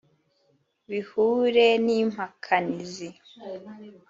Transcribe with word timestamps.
bihure 0.89 1.67
n’impakanizi 1.85 3.07